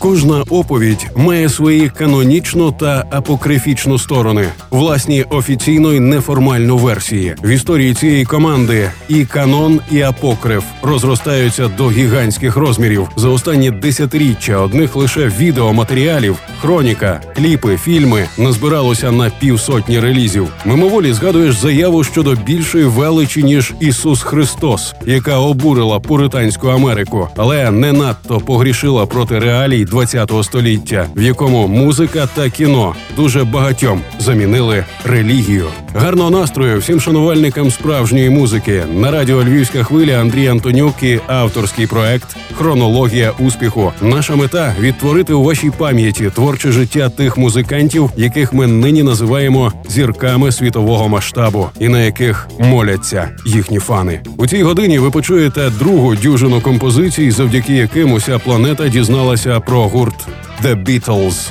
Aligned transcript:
Кожна 0.00 0.44
оповідь 0.50 1.06
має 1.16 1.48
свої 1.48 1.88
канонічну 1.88 2.72
та 2.72 3.04
апокрифічну 3.10 3.98
сторони, 3.98 4.46
власні 4.70 5.22
офіційно 5.22 5.92
й 5.92 6.00
неформальну 6.00 6.76
версії. 6.76 7.34
В 7.42 7.48
історії 7.48 7.94
цієї 7.94 8.24
команди 8.24 8.90
і 9.08 9.24
канон, 9.24 9.80
і 9.90 10.02
апокриф 10.02 10.64
розростаються 10.82 11.68
до 11.68 11.90
гігантських 11.90 12.56
розмірів. 12.56 13.08
За 13.16 13.28
останні 13.28 13.70
десятиріччя 13.70 14.56
одних 14.56 14.96
лише 14.96 15.26
відеоматеріалів, 15.26 16.36
хроніка, 16.60 17.20
кліпи, 17.36 17.76
фільми 17.76 18.28
назбиралося 18.38 19.12
на 19.12 19.30
півсотні 19.30 20.00
релізів. 20.00 20.48
Мимоволі 20.64 21.12
згадуєш 21.12 21.54
заяву 21.54 22.04
щодо 22.04 22.34
більшої 22.34 22.84
величі 22.84 23.42
ніж 23.42 23.74
Ісус 23.80 24.22
Христос, 24.22 24.94
яка 25.06 25.36
обурила 25.36 26.00
пуританську 26.00 26.68
Америку, 26.68 27.28
але 27.36 27.70
не 27.70 27.92
надто 27.92 28.40
погрішила 28.40 29.06
проти 29.06 29.38
реалій. 29.38 29.86
ХХ 29.90 30.44
століття, 30.44 31.08
в 31.16 31.22
якому 31.22 31.68
музика 31.68 32.28
та 32.34 32.50
кіно 32.50 32.94
дуже 33.16 33.44
багатьом 33.44 34.00
замінили 34.18 34.84
релігію. 35.04 35.66
Гарного 35.94 36.30
настрою 36.30 36.78
всім 36.78 37.00
шанувальникам 37.00 37.70
справжньої 37.70 38.30
музики 38.30 38.84
на 38.94 39.10
радіо 39.10 39.42
Львівська 39.44 39.84
хвиля 39.84 40.20
Андрій 40.20 40.46
Антонюк 40.46 41.02
і 41.02 41.20
авторський 41.26 41.86
проект 41.86 42.36
Хронологія 42.54 43.32
успіху. 43.38 43.92
Наша 44.02 44.36
мета 44.36 44.74
відтворити 44.80 45.32
у 45.32 45.42
вашій 45.42 45.70
пам'яті 45.70 46.30
творче 46.30 46.72
життя 46.72 47.08
тих 47.08 47.38
музикантів, 47.38 48.10
яких 48.16 48.52
ми 48.52 48.66
нині 48.66 49.02
називаємо 49.02 49.72
зірками 49.88 50.52
світового 50.52 51.08
масштабу, 51.08 51.66
і 51.80 51.88
на 51.88 52.02
яких 52.02 52.48
моляться 52.58 53.30
їхні 53.46 53.78
фани. 53.78 54.20
У 54.36 54.46
цій 54.46 54.62
годині 54.62 54.98
ви 54.98 55.10
почуєте 55.10 55.70
другу 55.78 56.14
дюжину 56.14 56.60
композицій, 56.60 57.30
завдяки 57.30 57.72
яким 57.72 58.12
уся 58.12 58.38
планета 58.38 58.88
дізналася 58.88 59.60
про 59.60 59.88
гурт 59.88 60.28
The 60.64 60.84
Beatles. 60.84 61.50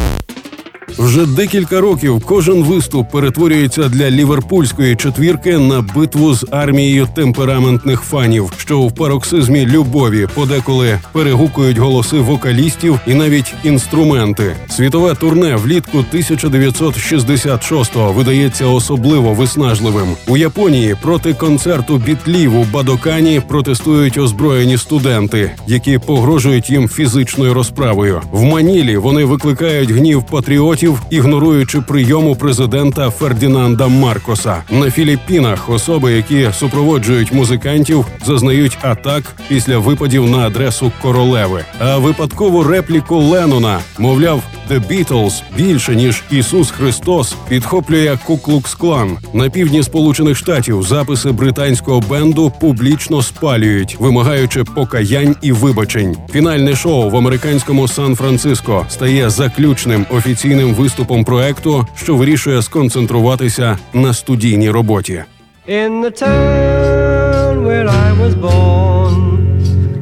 Вже 0.97 1.25
декілька 1.25 1.81
років 1.81 2.21
кожен 2.25 2.63
виступ 2.63 3.11
перетворюється 3.11 3.89
для 3.89 4.11
ліверпульської 4.11 4.95
четвірки 4.95 5.57
на 5.57 5.81
битву 5.81 6.33
з 6.33 6.47
армією 6.51 7.07
темпераментних 7.15 8.01
фанів, 8.01 8.51
що 8.57 8.81
в 8.81 8.95
пароксизмі 8.95 9.65
любові 9.65 10.27
подеколи 10.35 10.99
перегукують 11.11 11.77
голоси 11.77 12.19
вокалістів 12.19 12.99
і 13.07 13.13
навіть 13.13 13.53
інструменти. 13.63 14.55
Світове 14.69 15.15
турне 15.15 15.55
влітку 15.55 16.05
1966-го 16.13 18.13
видається 18.13 18.65
особливо 18.65 19.33
виснажливим. 19.33 20.07
У 20.27 20.37
Японії 20.37 20.95
проти 21.01 21.33
концерту 21.33 21.97
бітлів 21.97 22.59
у 22.59 22.63
Бадокані 22.63 23.41
протестують 23.47 24.17
озброєні 24.17 24.77
студенти, 24.77 25.51
які 25.67 25.97
погрожують 25.97 26.69
їм 26.69 26.89
фізичною 26.89 27.53
розправою. 27.53 28.21
В 28.31 28.43
Манілі 28.43 28.97
вони 28.97 29.25
викликають 29.25 29.91
гнів 29.91 30.23
патріотів 30.23 30.80
ігноруючи 31.09 31.81
прийому 31.81 32.35
президента 32.35 33.09
Фердінанда 33.09 33.87
Маркоса. 33.87 34.63
На 34.71 34.91
Філіппінах 34.91 35.69
особи, 35.69 36.11
які 36.11 36.49
супроводжують 36.59 37.33
музикантів, 37.33 38.05
зазнають 38.25 38.77
атак 38.81 39.35
після 39.47 39.77
випадів 39.77 40.29
на 40.29 40.37
адресу 40.37 40.91
королеви. 41.01 41.63
А 41.79 41.97
випадкову 41.97 42.63
репліку 42.63 43.17
Леннона, 43.17 43.79
мовляв, 43.97 44.43
The 44.69 44.81
Beatles 44.91 45.41
більше 45.57 45.95
ніж 45.95 46.23
Ісус 46.31 46.71
Христос 46.71 47.35
підхоплює 47.49 48.17
Куклукс-клан. 48.27 49.17
на 49.33 49.49
півдні 49.49 49.83
Сполучених 49.83 50.37
Штатів. 50.37 50.83
Записи 50.83 51.31
британського 51.31 52.03
бенду 52.09 52.51
публічно 52.59 53.21
спалюють, 53.21 53.95
вимагаючи 53.99 54.63
покаянь 54.63 55.35
і 55.41 55.51
вибачень. 55.51 56.17
Фінальне 56.31 56.75
шоу 56.75 57.09
в 57.09 57.15
американському 57.17 57.87
Сан-Франциско 57.87 58.85
стає 58.89 59.29
заключним 59.29 60.05
офіційним 60.09 60.70
виступом 60.73 61.23
проекту, 61.23 61.87
що 61.95 62.15
вирішує 62.15 62.61
сконцентруватися 62.61 63.77
на 63.93 64.13
студійній 64.13 64.71
роботі. 64.71 65.23
In 65.67 66.01
the 66.01 66.11
town 66.11 67.53
where 67.67 67.87
I 67.87 68.09
was 68.23 68.33
born 68.47 69.15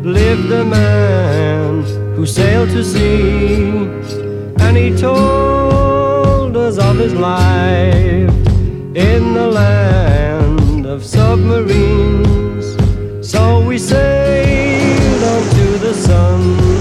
lived 0.03 0.51
a 0.51 0.63
man 0.63 1.83
who 2.15 2.25
sailed 2.25 2.69
to 2.77 2.81
sea 2.83 3.87
and 4.63 4.73
he 4.77 4.89
told 5.07 6.55
us 6.57 6.77
of 6.77 6.95
his 6.97 7.13
life 7.13 8.31
in 8.95 9.33
the 9.33 9.47
land 9.61 10.85
of 10.85 10.99
submarines 11.05 12.65
so 13.31 13.41
we 13.69 13.77
sailed 13.77 15.23
on 15.33 15.43
to 15.57 15.67
the 15.85 15.93
sun 15.93 16.78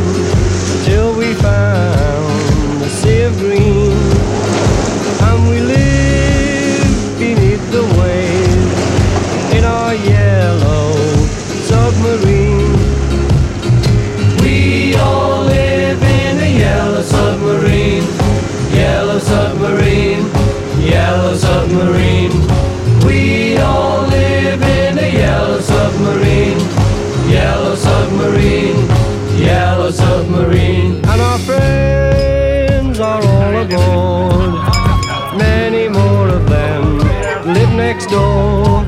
door. 38.08 38.84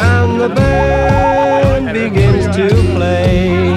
And 0.00 0.40
the 0.40 0.48
band 0.48 1.92
begins 1.92 2.44
to 2.56 2.68
play. 2.94 3.76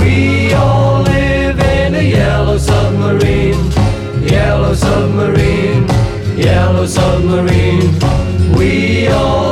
We 0.00 0.54
all 0.54 1.02
live 1.02 1.60
in 1.60 1.94
a 1.94 2.02
yellow 2.02 2.58
submarine, 2.58 3.70
yellow 4.22 4.74
submarine, 4.74 5.86
yellow 6.36 6.86
submarine. 6.86 7.92
We 8.56 9.08
all 9.08 9.51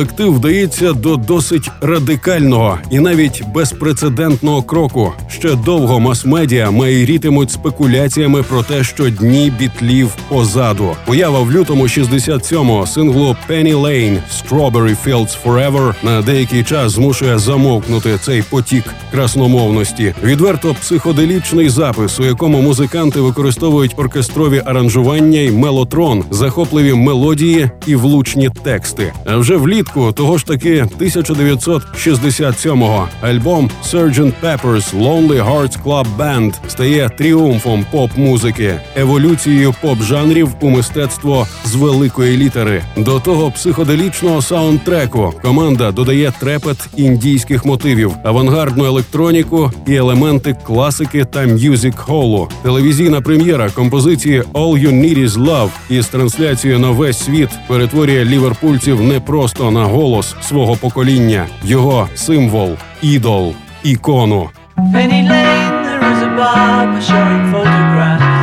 колектив 0.00 0.34
вдається 0.34 0.92
до 0.92 1.16
досить 1.16 1.70
радикального 1.80 2.78
і 2.90 3.00
навіть 3.00 3.42
безпрецедентного 3.54 4.62
кроку. 4.62 5.12
Ще 5.28 5.54
довго 5.54 6.00
мас-медіа 6.00 6.70
майрітимуть 6.70 7.50
спекуляціями 7.50 8.42
про 8.42 8.62
те, 8.62 8.84
що 8.84 9.10
дні 9.10 9.52
бітлів 9.58 10.08
позаду. 10.28 10.96
Поява 11.06 11.40
в 11.40 11.52
лютому 11.52 11.84
67-го 11.84 12.86
синглу 12.86 13.36
Penny 13.48 13.80
Lane 13.80 14.18
«Strawberry 14.30 14.96
Fields 15.06 15.36
Forever» 15.44 15.94
на 16.02 16.22
деякий 16.22 16.64
час 16.64 16.92
змушує 16.92 17.38
замовкнути 17.38 18.18
цей 18.22 18.42
потік 18.42 18.84
красномовності. 19.10 20.14
Відверто 20.22 20.74
психоделічний 20.80 21.68
запис, 21.68 22.20
у 22.20 22.24
якому 22.24 22.62
музиканти 22.62 23.20
використовують 23.20 23.94
оркестрові 23.96 24.62
аранжування 24.64 25.40
й 25.40 25.50
мелотрон, 25.50 26.24
захопливі 26.30 26.94
мелодії 26.94 27.70
і 27.86 27.96
влучні 27.96 28.50
тексти. 28.62 29.12
А 29.24 29.36
вже 29.36 29.56
влітку 29.56 29.89
того 30.14 30.38
ж 30.38 30.46
таки 30.46 30.86
1967-го 31.00 33.08
альбом 33.20 33.70
Sgt. 33.84 34.32
Pepper's 34.42 34.94
Lonely 34.94 35.50
Hearts 35.50 35.82
Club 35.84 36.06
Band 36.18 36.54
стає 36.68 37.10
тріумфом 37.18 37.86
поп-музики, 37.90 38.80
еволюцією 38.96 39.74
поп-жанрів 39.82 40.48
у 40.60 40.70
мистецтво 40.70 41.46
з 41.64 41.74
великої 41.74 42.36
літери. 42.36 42.82
До 42.96 43.20
того 43.20 43.50
психоделічного 43.50 44.42
саундтреку 44.42 45.34
команда 45.42 45.92
додає 45.92 46.32
трепет 46.40 46.88
індійських 46.96 47.64
мотивів, 47.64 48.12
авангардну 48.24 48.84
електроніку 48.84 49.72
і 49.86 49.94
елементи 49.94 50.56
класики 50.66 51.24
та 51.24 51.40
м'юзик-холу. 51.40 52.48
Телевізійна 52.62 53.20
прем'єра 53.20 53.70
композиції 53.70 54.42
«All 54.42 54.86
You 54.86 54.92
Need 54.92 55.24
Is 55.24 55.30
Love» 55.30 55.70
із 55.90 56.06
трансляцією 56.06 56.78
на 56.78 56.90
весь 56.90 57.18
світ 57.18 57.48
перетворює 57.68 58.24
ліверпульців 58.24 59.02
не 59.02 59.20
просто 59.20 59.70
на 59.70 59.79
голос 59.84 60.34
свого 60.42 60.76
покоління, 60.76 61.46
його 61.64 62.08
символ, 62.14 62.70
ідол, 63.02 63.54
ікону. 63.82 64.48
Penny 64.94 65.22
Lane, 65.30 65.72
there 65.86 66.02
is 66.12 66.20
a 66.28 66.30
barber 66.38 67.00
showing 67.08 67.44
photographs 67.52 68.39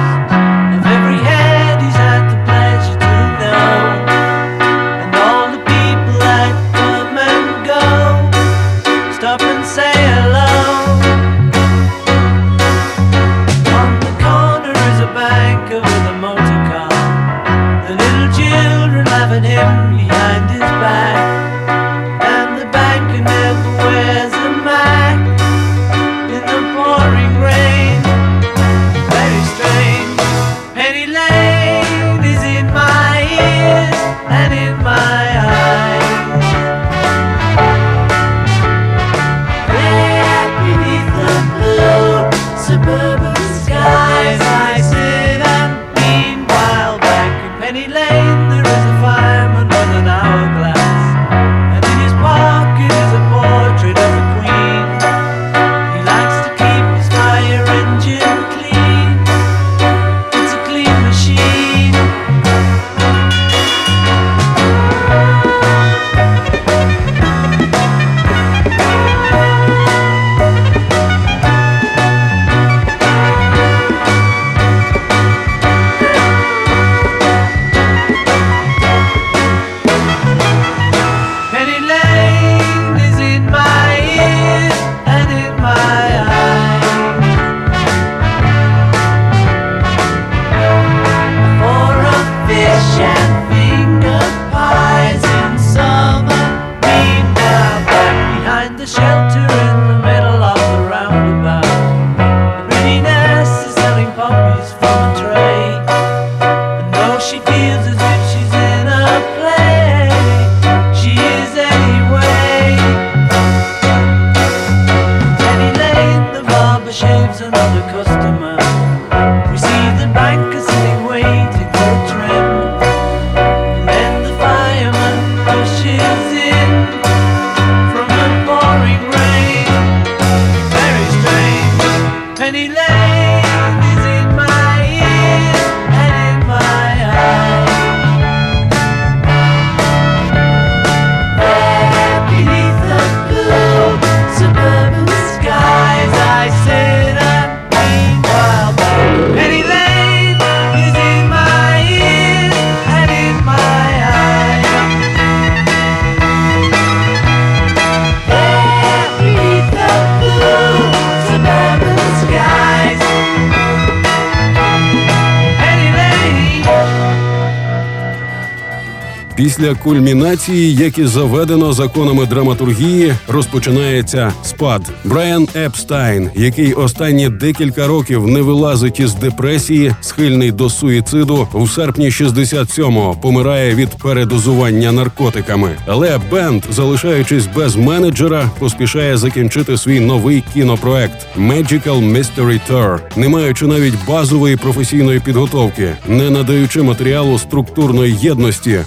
Після 169.48 169.75
кульмінації, 169.75 170.75
як 170.75 170.98
і 170.98 171.06
заведено 171.06 171.74
законами 171.74 172.25
драматургії, 172.25 173.13
розпочинається 173.27 174.34
спад. 174.44 174.82
Брайан 175.04 175.48
Епстайн, 175.56 176.30
який 176.36 176.74
останні 176.74 177.30
декілька 177.30 177.88
років 177.88 178.27
не 178.27 178.42
вилазить 178.42 179.00
із 179.00 179.13
депресії, 179.13 179.96
схильний 180.01 180.51
до 180.51 180.70
суїциду, 180.70 181.48
у 181.54 181.68
серпні 181.68 182.10
67-го 182.10 183.13
помирає 183.22 183.75
від 183.75 183.89
передозування 183.89 184.92
наркотиками. 184.92 185.75
Але 185.86 186.20
бенд, 186.32 186.63
залишаючись 186.70 187.48
без 187.56 187.75
менеджера, 187.75 188.51
поспішає 188.60 189.18
закінчити 189.18 189.77
свій 189.77 190.00
новий 190.00 190.44
кінопроект 190.54 191.27
Magical 191.38 192.12
Mystery 192.18 192.60
Tour, 192.70 193.00
не 193.16 193.30
маючи 193.30 193.68
навіть 193.68 194.06
базової 194.08 194.56
професійної 194.56 195.20
підготовки, 195.20 195.96
не 196.08 196.30
надаючи 196.30 196.82
матеріалу 196.82 197.39
структурної 197.39 198.16
єдності, 198.22 198.80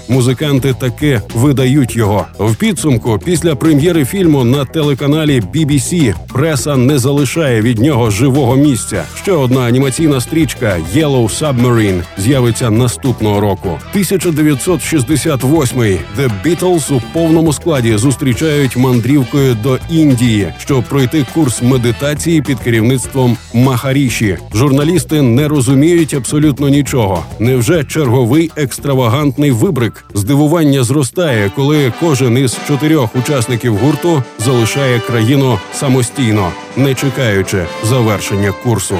музиканти 0.60 0.74
таки 0.90 1.20
видають 1.34 1.96
його. 1.96 2.26
В 2.38 2.54
підсумку, 2.54 3.18
після 3.24 3.54
прем'єри 3.54 4.04
фільму 4.04 4.44
на 4.44 4.64
телеканалі 4.64 5.42
BBC 5.54 6.14
преса 6.32 6.76
не 6.76 6.98
залишає 6.98 7.62
від 7.62 7.78
нього 7.78 8.10
живого 8.10 8.56
місця. 8.56 9.04
Ще 9.22 9.32
одна 9.32 9.60
анімаційна 9.60 10.20
стрічка 10.20 10.76
Yellow 10.94 11.40
Submarine 11.40 12.02
з'явиться 12.18 12.70
наступного 12.70 13.40
року. 13.40 13.68
1968 13.90 15.80
The 16.18 16.30
Beatles 16.44 16.96
у 16.96 17.00
повному 17.12 17.52
складі 17.52 17.96
зустрічають 17.96 18.76
мандрівкою 18.76 19.56
до 19.62 19.78
Індії, 19.90 20.52
щоб 20.58 20.84
пройти 20.84 21.26
курс 21.34 21.62
медитації 21.62 22.42
під 22.42 22.58
керівництвом 22.58 23.36
Махаріші. 23.54 24.38
Журналісти 24.54 25.22
не 25.22 25.48
розуміють 25.48 26.14
абсолютно 26.14 26.68
нічого. 26.68 27.24
Невже 27.38 27.84
черговий 27.84 28.50
екстравагантний 28.56 29.50
вибрик? 29.50 30.04
Здивування 30.40 30.84
зростає, 30.84 31.50
коли 31.56 31.92
кожен 32.00 32.38
із 32.38 32.58
чотирьох 32.68 33.16
учасників 33.16 33.76
гурту 33.76 34.22
залишає 34.38 34.98
країну 34.98 35.58
самостійно, 35.74 36.52
не 36.76 36.94
чекаючи 36.94 37.66
завершення 37.84 38.52
курсу. 38.62 38.96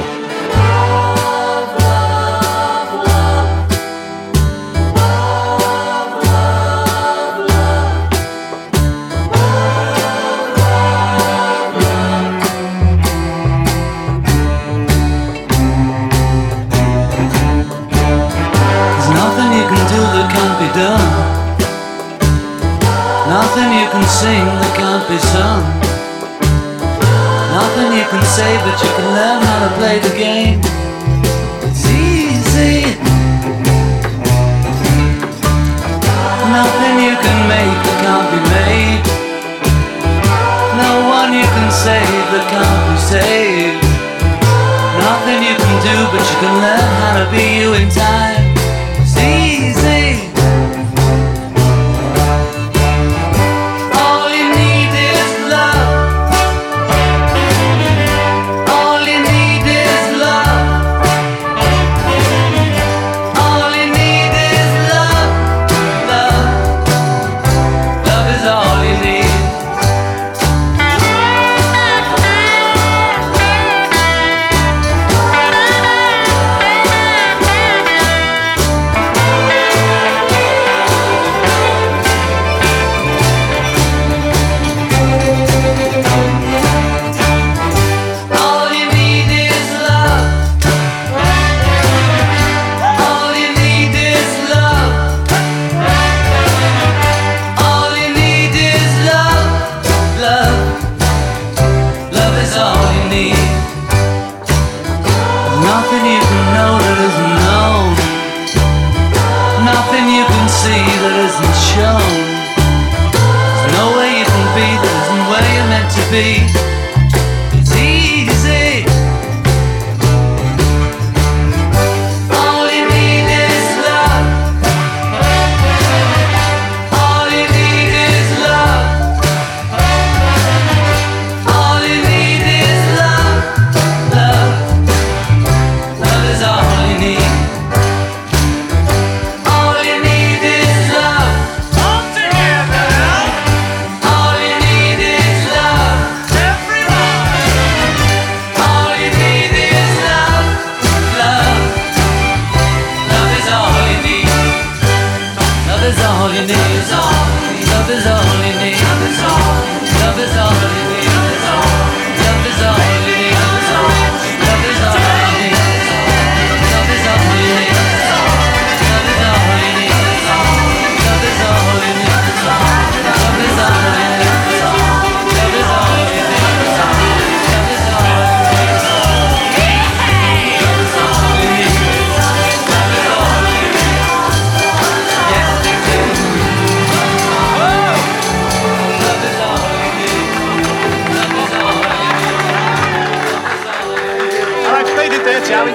I 195.20 195.22
played 195.22 195.36
it 195.36 195.44
there, 195.44 195.46
Charlie. 195.46 195.74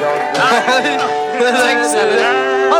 Thanks, 1.38 1.94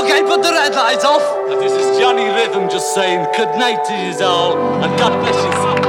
Okay, 0.04 0.22
put 0.24 0.42
the 0.42 0.52
red 0.52 0.74
light 0.74 1.04
off. 1.06 1.22
This 1.48 1.74
is 1.74 2.00
Johnny 2.00 2.26
Rhythm 2.26 2.70
just 2.70 2.96
saying 2.96 3.28
good 3.38 3.56
night 3.60 3.86
to 3.86 3.94
you 3.94 4.26
all, 4.26 4.58
and 4.84 4.98
God 4.98 5.14
bless 5.22 5.80
you. 5.80 5.85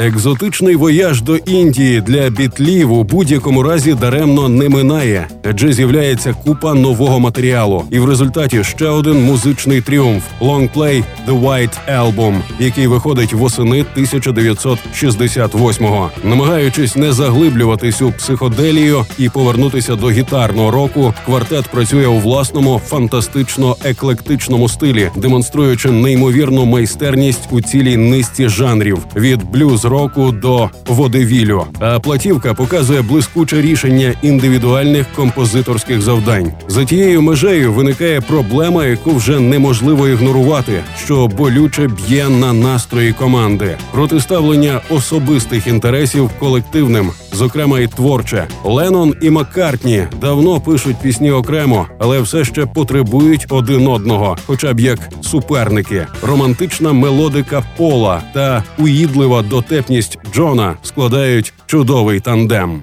Екзотичний 0.00 0.76
вояж 0.76 1.22
до 1.22 1.36
Індії 1.36 2.00
для 2.00 2.30
бітлів 2.30 2.92
у 2.92 3.04
будь-якому 3.04 3.62
разі 3.62 3.94
даремно 3.94 4.48
не 4.48 4.68
минає, 4.68 5.28
адже 5.44 5.72
з'являється 5.72 6.32
купа 6.32 6.74
нового 6.74 7.20
матеріалу, 7.20 7.84
і 7.90 7.98
в 7.98 8.04
результаті 8.04 8.64
ще 8.64 8.86
один 8.86 9.24
музичний 9.24 9.80
тріумф 9.80 10.24
лонгплей 10.40 11.04
The 11.28 11.42
White 11.42 11.76
Album, 11.98 12.40
який 12.58 12.86
виходить 12.86 13.32
восени 13.32 13.84
1968-го. 13.96 16.10
Намагаючись 16.24 16.96
не 16.96 17.12
заглиблюватись 17.12 18.02
у 18.02 18.12
психоделію 18.12 19.04
і 19.18 19.28
повернутися 19.28 19.96
до 19.96 20.10
гітарного 20.10 20.70
року, 20.70 21.14
квартет 21.26 21.66
працює 21.66 22.06
у 22.06 22.18
власному 22.18 22.80
фантастично 22.86 23.76
еклектичному 23.84 24.68
стилі, 24.68 25.10
демонструючи 25.16 25.90
неймовірну 25.90 26.64
майстерність 26.64 27.48
у 27.50 27.60
цілій 27.60 27.96
низці 27.96 28.48
жанрів 28.48 28.98
від 29.16 29.50
блюз 29.50 29.87
року 29.88 30.32
до 30.32 30.70
водевілю. 30.86 31.64
А 31.80 32.00
платівка 32.00 32.54
показує 32.54 33.02
блискуче 33.02 33.62
рішення 33.62 34.14
індивідуальних 34.22 35.06
композиторських 35.16 36.02
завдань. 36.02 36.52
За 36.68 36.84
тією 36.84 37.22
межею 37.22 37.72
виникає 37.72 38.20
проблема, 38.20 38.84
яку 38.86 39.10
вже 39.10 39.40
неможливо 39.40 40.08
ігнорувати, 40.08 40.80
що 41.04 41.26
болюче 41.28 41.88
б'є 41.88 42.28
на 42.28 42.52
настрої 42.52 43.12
команди 43.12 43.76
протиставлення 43.92 44.80
особистих 44.90 45.66
інтересів 45.66 46.30
колективним. 46.38 47.10
Зокрема 47.32 47.80
і 47.80 47.86
творче. 47.86 48.48
Леннон 48.64 49.14
і 49.22 49.30
Маккартні 49.30 50.06
давно 50.20 50.60
пишуть 50.60 50.96
пісні 51.02 51.30
окремо, 51.30 51.86
але 51.98 52.20
все 52.20 52.44
ще 52.44 52.66
потребують 52.66 53.46
один 53.48 53.86
одного, 53.86 54.36
хоча 54.46 54.72
б 54.72 54.80
як 54.80 54.98
суперники. 55.20 56.06
Романтична 56.22 56.92
мелодика 56.92 57.62
Пола 57.76 58.22
та 58.34 58.64
уїдлива 58.78 59.42
дотепність 59.42 60.18
Джона 60.34 60.76
складають 60.82 61.52
чудовий 61.66 62.20
тандем. 62.20 62.82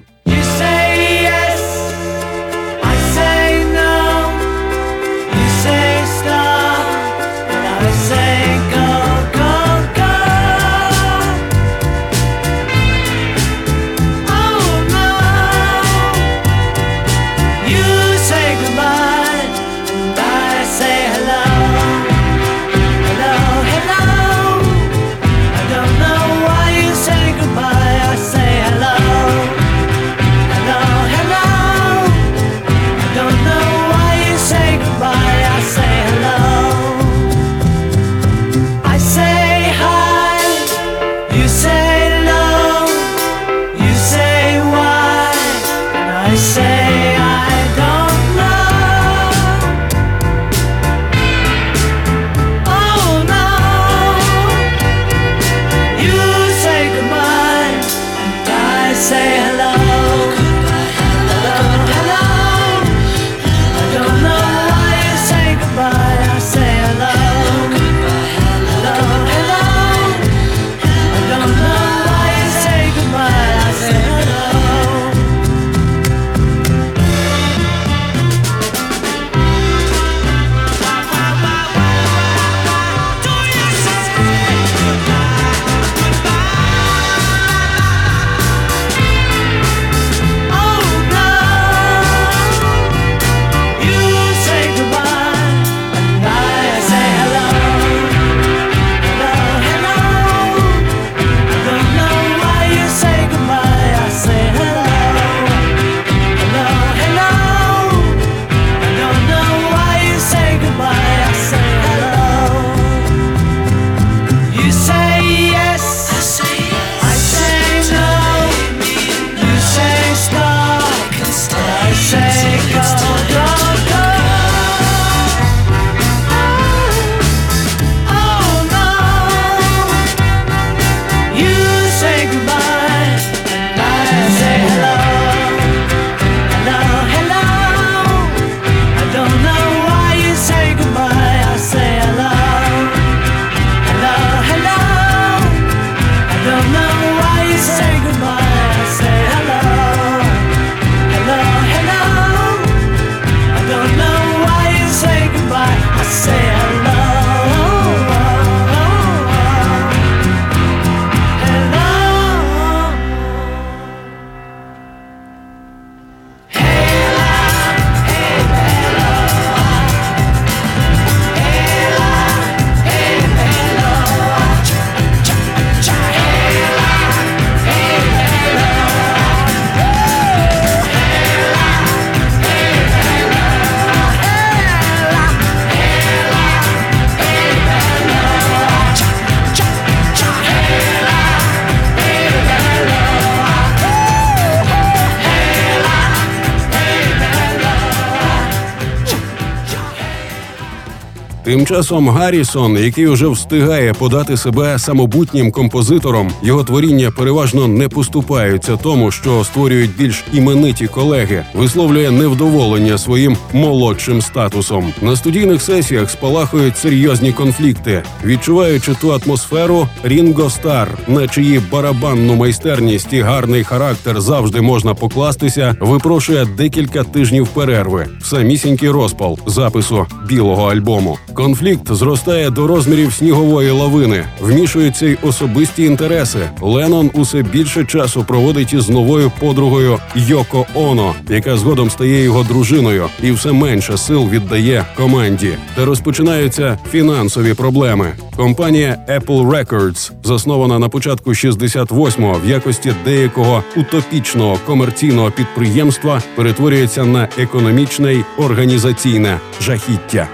Часом 201.76 202.08
Гаррісон, 202.08 202.76
який 202.78 203.06
уже 203.06 203.28
встигає 203.28 203.92
подати 203.92 204.36
себе 204.36 204.78
самобутнім 204.78 205.52
композитором, 205.52 206.30
його 206.42 206.64
творіння 206.64 207.10
переважно 207.10 207.68
не 207.68 207.88
поступаються 207.88 208.76
тому, 208.76 209.10
що 209.10 209.44
створюють 209.44 209.96
більш 209.96 210.24
імениті 210.32 210.86
колеги, 210.86 211.44
висловлює 211.54 212.10
невдоволення 212.10 212.98
своїм 212.98 213.36
молодшим 213.52 214.22
статусом. 214.22 214.92
На 215.02 215.16
студійних 215.16 215.62
сесіях 215.62 216.10
спалахують 216.10 216.78
серйозні 216.78 217.32
конфлікти, 217.32 218.02
відчуваючи 218.24 218.94
ту 219.00 219.12
атмосферу 219.12 219.88
Рінго 220.02 220.50
Стар, 220.50 220.88
на 221.08 221.28
чиї 221.28 221.60
барабанну 221.72 222.34
майстерність 222.34 223.12
і 223.12 223.20
гарний 223.20 223.64
характер 223.64 224.20
завжди 224.20 224.60
можна 224.60 224.94
покластися, 224.94 225.76
випрошує 225.80 226.46
декілька 226.56 227.04
тижнів 227.04 227.48
перерви 227.48 228.06
в 228.20 228.26
самісінький 228.26 228.90
розпал 228.90 229.38
запису 229.46 230.06
білого 230.28 230.70
альбому. 230.70 231.18
Конфлікт 231.34 231.65
зростає 231.90 232.50
до 232.50 232.66
розмірів 232.66 233.12
снігової 233.12 233.70
лавини, 233.70 234.24
вмішуються 234.40 235.06
й 235.06 235.18
особисті 235.22 235.84
інтереси. 235.84 236.38
Леннон 236.60 237.10
усе 237.14 237.42
більше 237.42 237.84
часу 237.84 238.24
проводить 238.24 238.72
із 238.72 238.88
новою 238.88 239.32
подругою 239.40 239.98
Йоко 240.14 240.66
Оно, 240.74 241.14
яка 241.28 241.56
згодом 241.56 241.90
стає 241.90 242.22
його 242.22 242.42
дружиною, 242.42 243.08
і 243.22 243.30
все 243.32 243.52
менше 243.52 243.96
сил 243.96 244.28
віддає 244.28 244.84
команді. 244.96 245.50
Та 245.74 245.84
розпочинаються 245.84 246.78
фінансові 246.90 247.54
проблеми. 247.54 248.12
Компанія 248.36 248.98
Apple 249.08 249.48
Records, 249.48 250.10
заснована 250.24 250.78
на 250.78 250.88
початку 250.88 251.30
68-го 251.30 252.40
в 252.44 252.48
якості 252.48 252.92
деякого 253.04 253.62
утопічного 253.76 254.58
комерційного 254.66 255.30
підприємства, 255.30 256.22
перетворюється 256.34 257.04
на 257.04 257.28
економічне 257.38 258.14
й 258.14 258.24
організаційне 258.38 259.40
жахіття. 259.60 260.28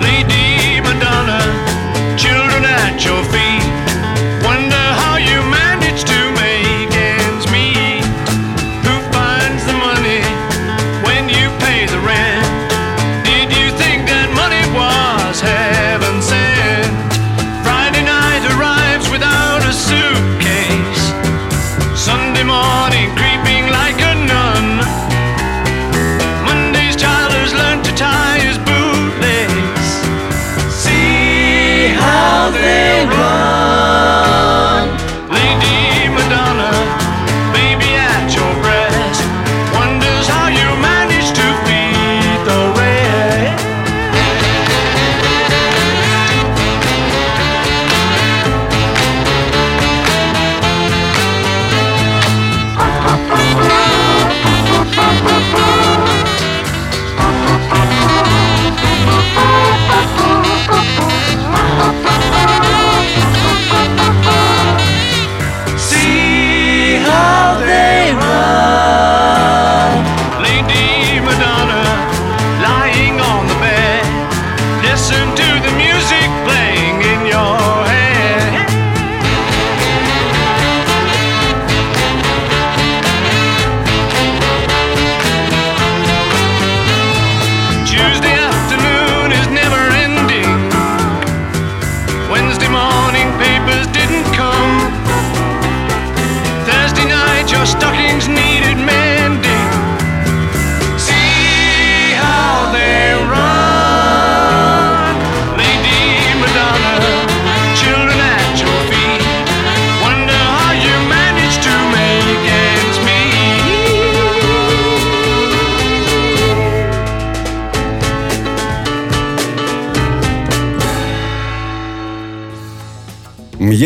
Lady 0.00 0.36
Madonna, 0.36 0.45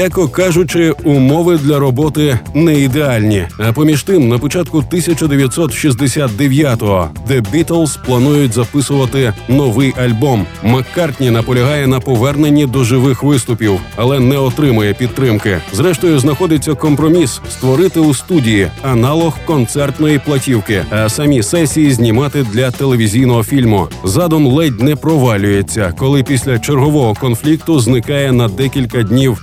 М'яко 0.00 0.28
кажучи, 0.28 0.94
умови 1.04 1.58
для 1.58 1.78
роботи 1.78 2.38
не 2.54 2.80
ідеальні. 2.80 3.46
А 3.58 3.72
поміж 3.72 4.02
тим, 4.02 4.28
на 4.28 4.38
початку 4.38 4.84
1969-го 4.92 7.08
The 7.28 7.46
Beatles 7.52 7.98
планують 8.06 8.52
записувати 8.52 9.32
новий 9.48 9.94
альбом. 9.96 10.46
Маккартні 10.62 11.30
наполягає 11.30 11.86
на 11.86 12.00
поверненні 12.00 12.66
до 12.66 12.84
живих 12.84 13.22
виступів, 13.22 13.80
але 13.96 14.20
не 14.20 14.38
отримує 14.38 14.94
підтримки. 14.94 15.58
Зрештою, 15.72 16.18
знаходиться 16.18 16.74
компроміс 16.74 17.40
створити 17.50 18.00
у 18.00 18.14
студії 18.14 18.68
аналог 18.82 19.38
концертної 19.46 20.18
платівки, 20.18 20.84
а 20.90 21.08
самі 21.08 21.42
сесії 21.42 21.92
знімати 21.92 22.46
для 22.52 22.70
телевізійного 22.70 23.44
фільму. 23.44 23.88
Задум 24.04 24.46
ледь 24.46 24.80
не 24.80 24.96
провалюється, 24.96 25.94
коли 25.98 26.22
після 26.22 26.58
чергового 26.58 27.14
конфлікту 27.14 27.80
зникає 27.80 28.32
на 28.32 28.48
декілька 28.48 29.02
днів. 29.02 29.38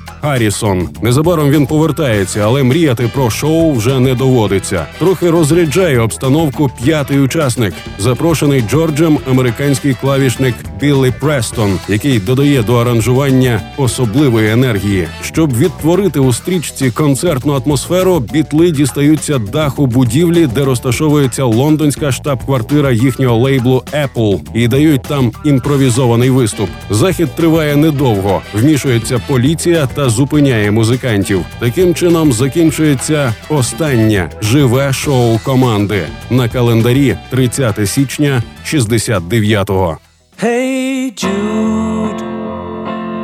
Харрісон. 0.47 0.89
Незабаром 1.01 1.49
він 1.49 1.65
повертається, 1.65 2.39
але 2.39 2.63
мріяти 2.63 3.09
про 3.13 3.29
шоу 3.29 3.73
вже 3.73 3.99
не 3.99 4.15
доводиться. 4.15 4.85
Трохи 4.99 5.29
розряджає 5.29 5.99
обстановку 5.99 6.71
п'ятий 6.83 7.19
учасник, 7.19 7.73
запрошений 7.99 8.61
Джорджем 8.61 9.19
американський 9.31 9.93
клавішник 10.01 10.55
Біллі 10.79 11.13
Престон, 11.19 11.79
який 11.87 12.19
додає 12.19 12.63
до 12.63 12.75
аранжування 12.75 13.61
особливої 13.77 14.51
енергії. 14.51 15.07
Щоб 15.21 15.57
відтворити 15.57 16.19
у 16.19 16.33
стрічці 16.33 16.91
концертну 16.91 17.53
атмосферу, 17.53 18.19
бітли 18.19 18.71
дістаються 18.71 19.37
даху 19.37 19.85
будівлі, 19.85 20.47
де 20.47 20.65
розташовується 20.65 21.43
лондонська 21.43 22.11
штаб-квартира 22.11 22.91
їхнього 22.91 23.37
лейблу 23.37 23.83
Apple, 23.93 24.39
і 24.53 24.67
дають 24.67 25.01
там 25.01 25.31
імпровізований 25.45 26.29
виступ. 26.29 26.69
Захід 26.89 27.35
триває 27.35 27.75
недовго. 27.75 28.41
Вмішується 28.53 29.21
поліція 29.27 29.87
та 29.95 30.09
зупиняє 30.37 30.71
музикантів. 30.71 31.45
Таким 31.59 31.95
чином 31.95 32.33
закінчується 32.33 33.33
останнє 33.49 34.29
живе 34.41 34.93
шоу 34.93 35.39
команди 35.43 36.07
на 36.29 36.49
календарі 36.49 37.17
30 37.29 37.89
січня 37.89 38.43
69-го. 38.65 39.97
Hey 40.43 41.11
Jude, 41.21 42.21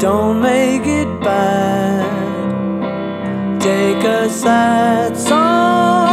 don't 0.04 0.42
make 0.42 0.86
it 1.02 1.10
bad. 1.26 2.06
Take 3.60 4.04
a 4.20 4.30
sad 4.44 5.12
song 5.28 6.13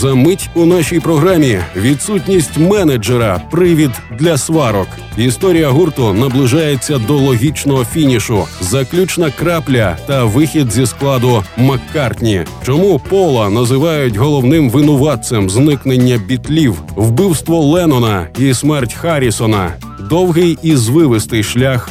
За 0.00 0.14
мить 0.14 0.50
у 0.54 0.64
нашій 0.66 1.00
програмі 1.00 1.58
відсутність 1.76 2.58
менеджера, 2.58 3.42
привід 3.50 3.90
для 4.18 4.38
сварок. 4.38 4.88
Історія 5.16 5.68
гурту 5.68 6.12
наближається 6.12 6.98
до 6.98 7.16
логічного 7.16 7.84
фінішу, 7.84 8.44
заключна 8.60 9.30
крапля 9.30 9.96
та 10.06 10.24
вихід 10.24 10.72
зі 10.72 10.86
складу 10.86 11.44
Маккартні. 11.56 12.44
Чому 12.66 12.98
Пола 12.98 13.50
називають 13.50 14.16
головним 14.16 14.70
винуватцем 14.70 15.50
зникнення 15.50 16.18
бітлів, 16.28 16.82
вбивство 16.96 17.60
Леннона 17.60 18.28
і 18.38 18.54
смерть 18.54 18.94
Харрісона? 18.94 19.72
Довгий 20.10 20.58
і 20.62 20.76
звивистий 20.76 21.42
шлях 21.42 21.90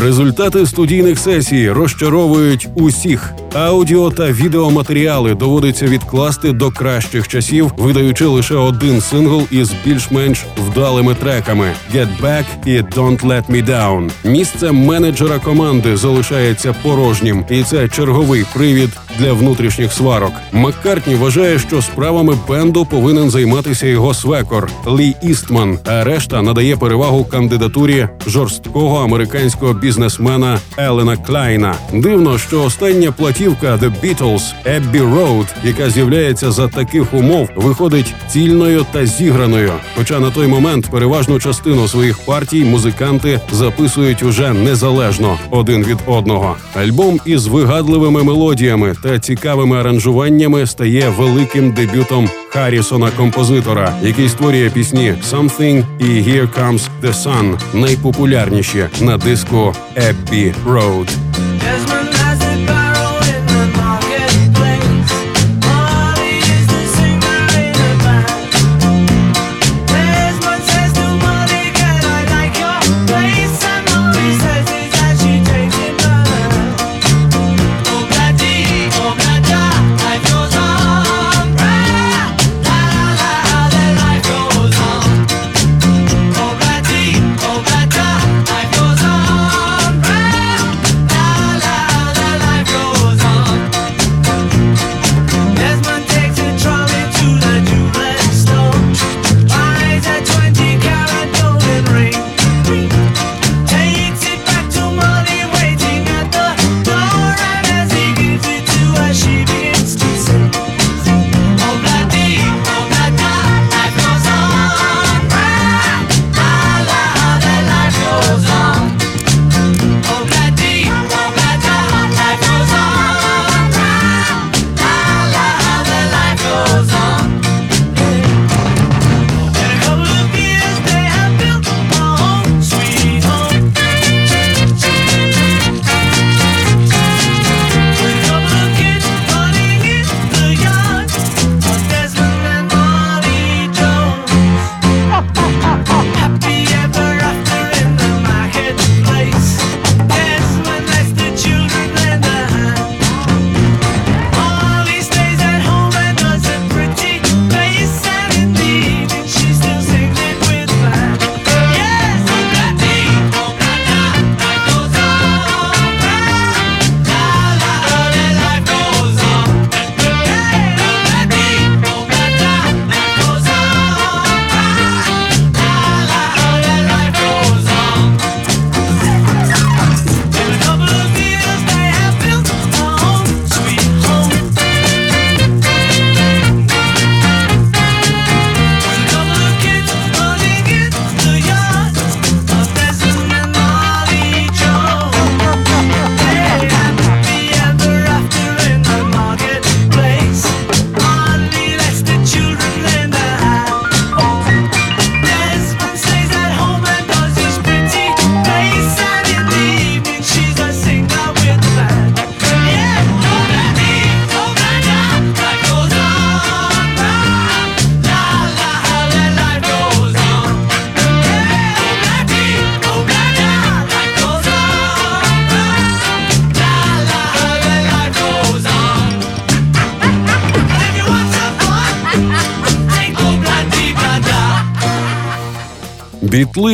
Результати 0.00 0.66
студійних 0.66 1.18
сесій 1.18 1.70
розчаровують 1.70 2.68
усіх. 2.74 3.34
Аудіо 3.54 4.10
та 4.10 4.32
відеоматеріали 4.32 5.34
доводиться 5.34 5.86
відкласти 5.86 6.52
до 6.52 6.70
кращих 6.70 7.28
часів, 7.28 7.72
видаючи 7.76 8.26
лише 8.26 8.54
один 8.54 9.00
сингл 9.00 9.42
із 9.50 9.72
більш-менш 9.84 10.44
вдалими 10.66 11.14
треками 11.14 11.72
«Get 11.94 12.08
Back» 12.22 12.44
і 12.66 12.70
«Don't 12.70 13.20
Let 13.20 13.50
Me 13.50 13.68
Down». 13.68 14.10
Місце 14.24 14.72
менеджера 14.72 15.38
команди 15.38 15.96
залишається 15.96 16.74
порожнім, 16.82 17.44
і 17.50 17.62
це 17.62 17.88
черговий 17.88 18.44
привід 18.54 18.90
для 19.18 19.32
внутрішніх 19.32 19.92
сварок. 19.92 20.32
Маккартні 20.52 21.14
вважає, 21.14 21.58
що 21.58 21.82
справами 21.82 22.38
бенду 22.48 22.84
повинен 22.84 23.30
займатися 23.30 23.86
його 23.86 24.14
свекор 24.14 24.70
Лі 24.98 25.14
Істман, 25.22 25.78
а 25.84 26.04
решта 26.04 26.42
надає 26.42 26.76
перевагу 26.76 27.24
кандидатурі 27.24 28.08
жорсткого 28.26 29.04
американського 29.04 29.74
бізнесмена 29.84 30.58
Елена 30.76 31.16
Клайна. 31.16 31.74
Дивно, 31.92 32.38
що 32.38 32.62
остання 32.62 33.12
платівка 33.12 33.76
The 33.76 33.92
Beatles 34.02 34.42
Abbey 34.66 35.14
Road, 35.14 35.46
яка 35.64 35.90
з'являється 35.90 36.50
за 36.50 36.68
таких 36.68 37.14
умов, 37.14 37.48
виходить 37.56 38.14
цільною 38.28 38.86
та 38.92 39.06
зіграною. 39.06 39.72
Хоча 39.96 40.20
на 40.20 40.30
той 40.30 40.46
момент 40.46 40.90
переважну 40.90 41.40
частину 41.40 41.88
своїх 41.88 42.18
партій 42.18 42.64
музиканти 42.64 43.40
записують 43.52 44.22
уже 44.22 44.52
незалежно 44.52 45.38
один 45.50 45.84
від 45.84 45.98
одного. 46.06 46.56
Альбом 46.74 47.20
із 47.24 47.46
вигадливими 47.46 48.22
мелодіями 48.22 48.94
та 49.02 49.18
цікавими 49.18 49.76
аранжуваннями 49.76 50.66
стає 50.66 51.08
великим 51.08 51.72
дебютом 51.72 52.28
Харрісона 52.54 53.10
композитора, 53.10 53.94
який 54.02 54.28
створює 54.28 54.70
пісні 54.70 55.14
«Something» 55.30 55.84
і 55.98 56.04
«Here 56.04 56.48
Comes 56.48 56.88
the 57.02 57.12
Sun» 57.12 57.58
найпопулярніші 57.74 58.86
на 59.00 59.16
диску 59.16 59.74
Abbey 59.96 60.54
Road. 60.66 61.08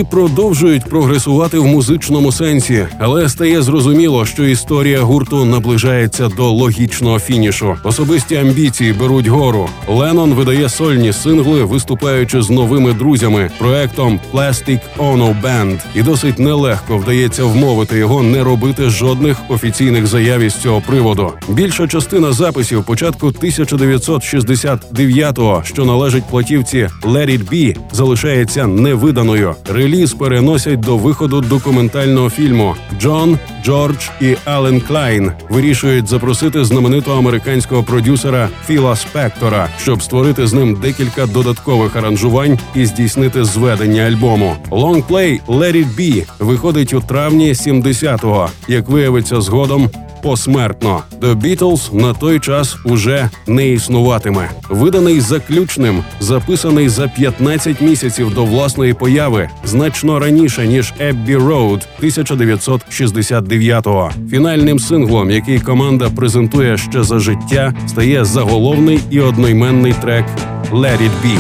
Продовжують 0.05 0.85
прогресувати 0.85 1.59
в 1.59 1.67
музичному 1.67 2.33
сенсі, 2.33 2.87
але 2.99 3.29
стає 3.29 3.63
зрозуміло, 3.63 4.27
що 4.27 4.45
історія 4.45 5.01
гурту 5.01 5.45
наближається 5.45 6.29
до 6.29 6.51
логічного 6.51 7.19
фінішу. 7.19 7.77
Особисті 7.85 8.37
амбіції 8.37 8.93
беруть 8.93 9.27
гору. 9.27 9.69
Леннон 9.89 10.35
видає 10.35 10.69
сольні 10.69 11.13
сингли, 11.13 11.65
виступаючи 11.65 12.43
з 12.43 12.51
новими 12.51 12.93
друзями 12.93 13.51
проектом 13.59 14.21
Plastic 14.33 14.81
Ono 14.99 15.43
Band. 15.43 15.79
і 15.95 16.03
досить 16.03 16.39
нелегко 16.39 16.97
вдається 16.97 17.45
вмовити 17.45 17.99
його 17.99 18.23
не 18.23 18.45
робити 18.45 18.91
жодних 18.91 19.37
офіційних 19.49 20.07
заяв 20.07 20.41
із 20.41 20.55
цього 20.55 20.83
приводу. 20.87 21.33
Більша 21.49 21.89
частина 21.89 22.33
записів 22.33 22.85
початку 22.85 23.29
1969-го, 23.29 25.63
що 25.65 25.85
належить 25.85 26.25
платівці 26.25 26.89
Let 27.03 27.31
It 27.31 27.51
Be, 27.53 27.77
залишається 27.93 28.67
невиданою. 28.67 29.55
Реліз 29.91 30.15
переносять 30.15 30.81
до 30.81 30.97
виходу 30.97 31.41
документального 31.41 32.31
фільму. 32.31 32.75
Джон, 33.01 33.39
Джордж 33.65 34.09
і 34.21 34.37
Ален 34.45 34.81
Клайн 34.81 35.33
вирішують 35.49 36.09
запросити 36.09 36.65
знаменитого 36.65 37.19
американського 37.19 37.83
продюсера 37.83 38.49
Філа 38.67 38.97
Спектора, 38.97 39.69
щоб 39.79 40.03
створити 40.03 40.47
з 40.47 40.53
ним 40.53 40.79
декілька 40.83 41.27
додаткових 41.27 41.97
аранжувань 41.97 42.59
і 42.75 42.87
здійснити 42.87 43.45
зведення 43.45 44.03
альбому. 44.03 44.57
Лонгплей 44.71 45.41
«Let 45.49 45.77
It 45.77 45.97
Be» 45.99 46.27
виходить 46.39 46.95
у 46.95 47.01
травні 47.01 47.53
70-го, 47.53 48.49
як 48.69 48.89
виявиться 48.89 49.41
згодом. 49.41 49.91
Посмертно 50.23 51.03
The 51.21 51.35
Beatles 51.35 51.95
на 51.95 52.15
той 52.15 52.41
час 52.41 52.77
уже 52.85 53.31
не 53.47 53.69
існуватиме. 53.69 54.51
Виданий 54.71 55.21
заключним, 55.21 56.05
записаний 56.21 56.89
за 56.89 57.09
15 57.09 57.81
місяців 57.81 58.35
до 58.35 58.45
власної 58.45 58.95
появи, 58.95 59.49
значно 59.65 60.19
раніше 60.19 60.67
ніж 60.67 60.93
Abbey 61.01 61.49
Road 61.49 61.83
1969-го. 62.03 64.11
Фінальним 64.31 64.79
синглом, 64.79 65.31
який 65.31 65.61
команда 65.61 66.11
презентує 66.11 66.79
ще 66.79 67.03
за 67.03 67.19
життя, 67.19 67.75
стає 67.89 68.25
заголовний 68.25 69.01
і 69.11 69.21
одноіменний 69.21 69.93
трек 69.93 70.25
«Let 70.73 70.99
It 70.99 71.11
Be». 71.25 71.39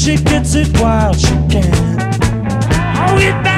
She 0.00 0.16
gets 0.16 0.54
it 0.54 0.66
while 0.80 1.12
she 1.12 1.34
can. 1.50 2.00
Oh, 2.96 3.18
get 3.18 3.49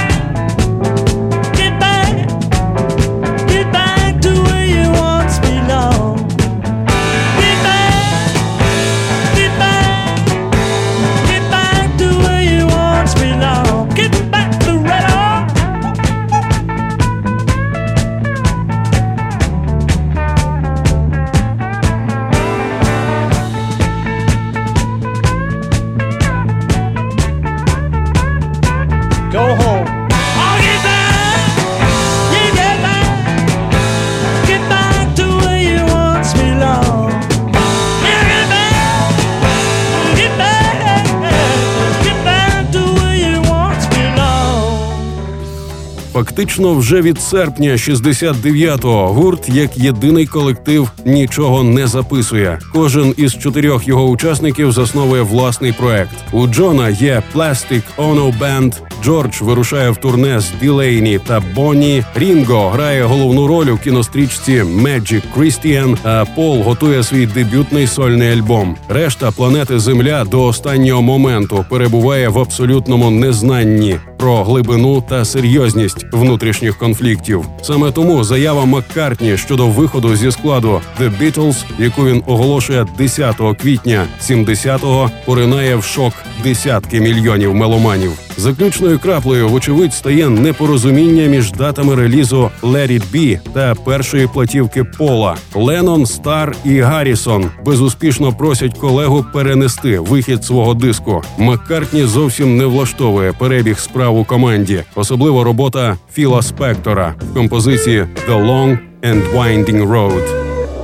Фактично, 46.37 46.75
вже 46.75 47.03
від 47.03 47.21
серпня 47.21 47.71
69-го 47.73 49.13
гурт 49.13 49.49
як 49.49 49.79
єдиний 49.79 50.27
колектив 50.27 50.91
нічого 51.05 51.63
не 51.63 51.87
записує. 51.87 52.59
Кожен 52.73 53.15
із 53.17 53.35
чотирьох 53.35 53.89
його 53.89 54.05
учасників 54.05 54.73
засновує 54.73 55.23
власний 55.23 55.73
проект. 55.73 56.15
У 56.33 56.47
Джона 56.47 56.89
є 56.89 57.23
Plastic 57.35 57.83
Ono 57.99 58.39
Band, 58.39 58.73
Джордж 59.03 59.41
вирушає 59.41 59.91
в 59.91 59.97
турне 59.97 60.41
з 60.41 60.51
Ділейні 60.61 61.19
та 61.19 61.43
Бонні. 61.55 62.05
Рінго 62.15 62.69
грає 62.69 63.05
головну 63.05 63.47
роль 63.47 63.67
у 63.67 63.77
кінострічці 63.77 64.63
Magic 64.63 65.23
Christian, 65.37 65.97
а 66.05 66.25
Пол 66.37 66.63
готує 66.63 67.03
свій 67.03 67.27
дебютний 67.27 67.87
сольний 67.87 68.33
альбом. 68.33 68.77
Решта 68.89 69.31
планети 69.31 69.79
Земля 69.79 70.25
до 70.25 70.45
останнього 70.45 71.03
моменту 71.03 71.65
перебуває 71.71 72.29
в 72.29 72.39
абсолютному 72.39 73.11
незнанні 73.11 73.97
про 74.19 74.45
глибину 74.45 75.05
та 75.09 75.25
серйозність 75.25 76.07
внутрішніх 76.13 76.79
конфліктів. 76.79 77.45
Саме 77.63 77.91
тому 77.91 78.25
заява 78.25 78.65
Маккартні 78.65 79.37
щодо 79.37 79.67
виходу 79.67 80.17
зі 80.17 80.31
складу 80.31 80.81
The 81.01 81.13
Beatles, 81.21 81.65
яку 81.79 82.05
він 82.05 82.23
оголошує 82.27 82.87
10 82.99 83.37
квітня 83.63 84.07
70-го, 84.21 85.11
поринає 85.25 85.77
в 85.77 85.85
шок 85.85 86.13
десятки 86.45 87.01
мільйонів 87.01 87.55
меломанів. 87.55 88.13
Заключною 88.37 88.99
краплею, 88.99 89.49
вочевидь, 89.49 89.95
стає 89.95 90.29
непорозуміння 90.29 91.27
між 91.27 91.53
датами 91.53 91.95
релізу 91.95 92.51
«Let 92.63 92.93
It 92.93 93.03
Be» 93.15 93.39
та 93.53 93.75
першої 93.75 94.27
платівки 94.27 94.85
Пола. 94.85 95.37
Леннон, 95.55 96.07
Стар 96.07 96.57
і 96.65 96.81
Гаррісон 96.81 97.47
безуспішно 97.65 98.33
просять 98.33 98.79
колегу 98.79 99.25
перенести 99.33 99.99
вихід 99.99 100.45
свого 100.45 100.75
диску. 100.75 101.23
Маккартні 101.39 102.05
зовсім 102.05 102.57
не 102.57 102.67
влаштовує 102.67 103.33
перебіг 103.33 103.79
справ 103.79 104.19
у 104.19 104.25
команді, 104.25 104.83
особливо 104.95 105.45
робота 105.45 105.97
Філа 106.13 106.43
Спектора 106.43 107.15
в 107.31 107.35
композиції 107.35 108.07
«The 108.29 108.47
Long 108.47 108.79
and 109.03 109.23
Winding 109.37 109.89
Road». 109.89 110.23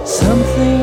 Something 0.07 0.78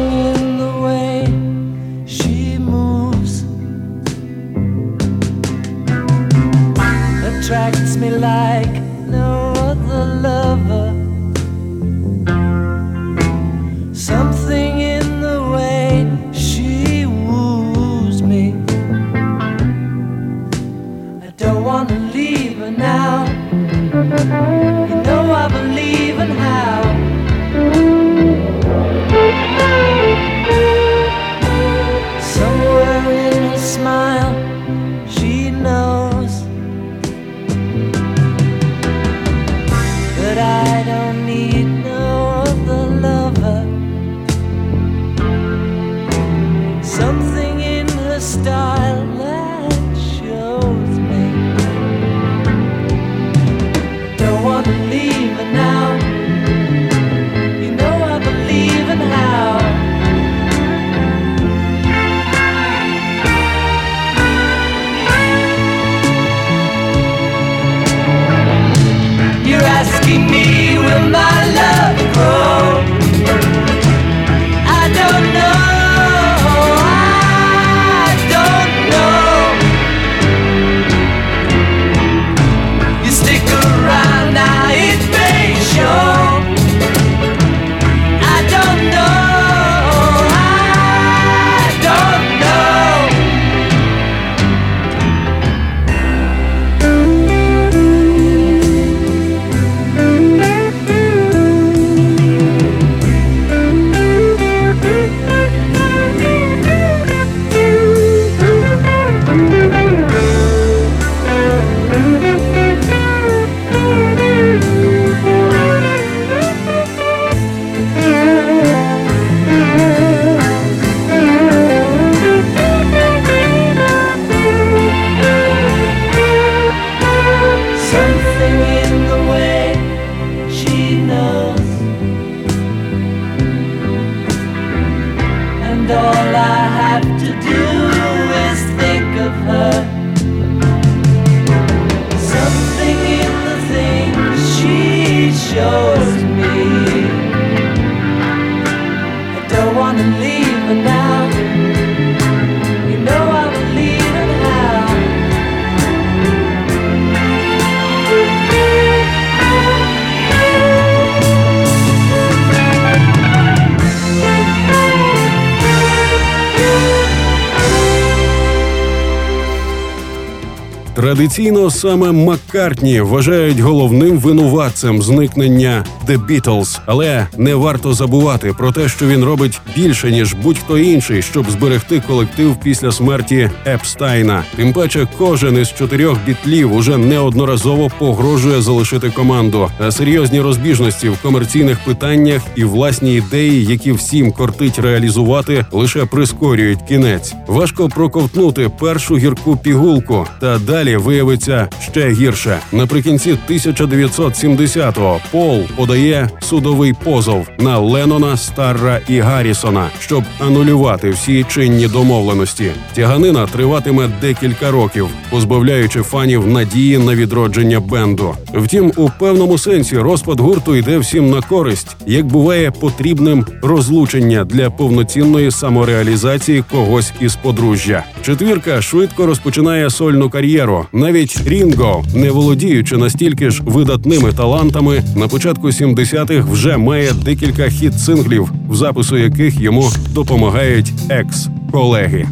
Традиційно 171.25 171.69
саме 171.69 172.11
Маккартні 172.11 173.01
вважають 173.01 173.59
головним 173.59 174.19
винуватцем 174.19 175.01
зникнення 175.01 175.85
The 176.07 176.25
Beatles, 176.25 176.79
але 176.85 177.27
не 177.37 177.55
варто 177.55 177.93
забувати 177.93 178.53
про 178.53 178.71
те, 178.71 178.89
що 178.89 179.07
він 179.07 179.23
робить 179.23 179.61
більше 179.75 180.11
ніж 180.11 180.33
будь-хто 180.33 180.77
інший, 180.77 181.21
щоб 181.21 181.51
зберегти 181.51 182.03
колектив 182.07 182.55
після 182.63 182.91
смерті 182.91 183.49
Епстайна. 183.67 184.43
Тим 184.55 184.73
паче, 184.73 185.07
кожен 185.17 185.57
із 185.57 185.69
чотирьох 185.69 186.17
бітлів 186.25 186.73
уже 186.73 186.97
неодноразово 186.97 187.91
погрожує 187.99 188.61
залишити 188.61 189.09
команду. 189.09 189.69
А 189.79 189.91
серйозні 189.91 190.41
розбіжності 190.41 191.09
в 191.09 191.17
комерційних 191.21 191.79
питаннях 191.79 192.41
і 192.55 192.63
власні 192.63 193.15
ідеї, 193.15 193.65
які 193.65 193.91
всім 193.91 194.31
кортить 194.31 194.79
реалізувати, 194.79 195.65
лише 195.71 196.05
прискорюють 196.05 196.81
кінець. 196.87 197.33
Важко 197.47 197.89
проковтнути 197.89 198.69
першу 198.69 199.17
гірку 199.17 199.57
пігулку, 199.57 200.27
та 200.39 200.57
далі 200.57 200.97
виявиться 200.97 201.69
ще 201.91 202.09
гірше. 202.09 202.59
Наприкінці 202.71 203.37
1970-го 203.49 205.19
Пол 205.31 205.63
подає 205.75 205.94
судовий 206.41 206.93
позов 207.03 207.47
на 207.59 207.79
Леннона, 207.79 208.37
Старра 208.37 208.99
і 209.09 209.19
Гаррісона, 209.19 209.89
щоб 209.99 210.23
анулювати 210.39 211.09
всі 211.09 211.45
чинні 211.49 211.87
домовленості. 211.87 212.71
Тяганина 212.93 213.47
триватиме 213.47 214.09
декілька 214.21 214.71
років, 214.71 215.07
позбавляючи 215.29 216.01
фанів 216.01 216.47
надії 216.47 216.97
на 216.97 217.15
відродження 217.15 217.79
бенду. 217.79 218.35
Втім, 218.53 218.91
у 218.95 219.09
певному 219.19 219.57
сенсі 219.57 219.97
розпад 219.97 220.39
гурту 220.39 220.75
йде 220.75 220.97
всім 220.97 221.29
на 221.29 221.41
користь, 221.41 221.95
як 222.07 222.25
буває 222.25 222.71
потрібним 222.71 223.45
розлучення 223.61 224.45
для 224.45 224.69
повноцінної 224.69 225.51
самореалізації 225.51 226.63
когось 226.71 227.13
із 227.19 227.35
подружжя. 227.35 228.03
Четвірка 228.21 228.81
швидко 228.81 229.25
розпочинає 229.25 229.89
сольну 229.89 230.29
кар'єру. 230.29 230.85
Навіть 230.93 231.47
Рінго, 231.47 232.03
не 232.15 232.31
володіючи 232.31 232.97
настільки 232.97 233.49
ж 233.49 233.63
видатними 233.63 234.33
талантами, 234.33 235.03
на 235.15 235.27
початку 235.27 235.71
70-х 235.85 236.51
вже 236.51 236.77
має 236.77 237.13
декілька 237.13 237.63
хіт-синглів, 237.63 238.49
в 238.69 238.75
запису 238.75 239.17
яких 239.17 239.59
йому 239.59 239.89
допомагають 240.13 240.93
екс-колеги. 241.09 242.27